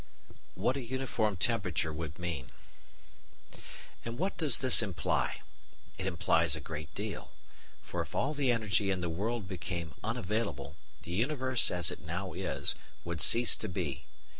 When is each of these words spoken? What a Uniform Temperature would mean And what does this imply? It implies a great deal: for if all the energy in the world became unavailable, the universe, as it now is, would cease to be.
What 0.55 0.77
a 0.77 0.81
Uniform 0.83 1.35
Temperature 1.37 1.93
would 1.93 2.17
mean 2.17 2.49
And 4.03 4.17
what 4.17 4.35
does 4.35 4.57
this 4.57 4.81
imply? 4.81 5.41
It 5.99 6.07
implies 6.07 6.55
a 6.55 6.59
great 6.59 6.91
deal: 6.95 7.29
for 7.83 8.01
if 8.01 8.15
all 8.15 8.33
the 8.33 8.51
energy 8.51 8.89
in 8.89 9.01
the 9.01 9.09
world 9.09 9.47
became 9.47 9.93
unavailable, 10.03 10.75
the 11.03 11.11
universe, 11.11 11.69
as 11.69 11.91
it 11.91 12.01
now 12.01 12.33
is, 12.33 12.73
would 13.05 13.21
cease 13.21 13.55
to 13.57 13.69
be. 13.69 14.05